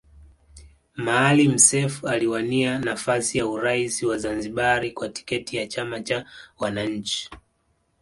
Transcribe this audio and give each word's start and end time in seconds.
Maalim 0.97 1.57
Seif 1.59 2.05
aliwania 2.05 2.79
nafasi 2.79 3.37
ya 3.37 3.47
urais 3.47 4.03
wa 4.03 4.17
Zanzibari 4.17 4.91
kwa 4.91 5.09
tiketi 5.09 5.57
ya 5.57 5.67
chama 5.67 6.01
cha 6.01 6.25
wananchi 6.59 7.29